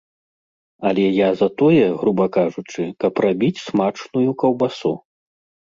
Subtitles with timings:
[0.89, 4.99] Але я за тое, груба кажучы, каб рабіць смачную каўбасу.